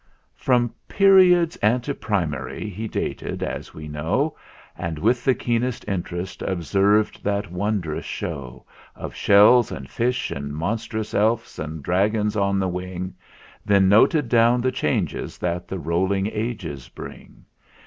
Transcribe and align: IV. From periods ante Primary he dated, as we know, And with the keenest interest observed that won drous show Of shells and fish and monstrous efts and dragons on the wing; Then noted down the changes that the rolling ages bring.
IV. 0.35 0.43
From 0.43 0.73
periods 0.87 1.57
ante 1.57 1.93
Primary 1.93 2.67
he 2.67 2.87
dated, 2.87 3.43
as 3.43 3.71
we 3.75 3.87
know, 3.87 4.35
And 4.75 4.97
with 4.97 5.23
the 5.23 5.35
keenest 5.35 5.87
interest 5.87 6.41
observed 6.41 7.23
that 7.23 7.51
won 7.51 7.81
drous 7.83 8.01
show 8.01 8.65
Of 8.95 9.13
shells 9.13 9.71
and 9.71 9.87
fish 9.87 10.31
and 10.31 10.55
monstrous 10.55 11.13
efts 11.13 11.59
and 11.59 11.83
dragons 11.83 12.35
on 12.35 12.57
the 12.57 12.67
wing; 12.67 13.13
Then 13.63 13.89
noted 13.89 14.27
down 14.27 14.59
the 14.61 14.71
changes 14.71 15.37
that 15.37 15.67
the 15.67 15.77
rolling 15.77 16.25
ages 16.25 16.89
bring. 16.89 17.45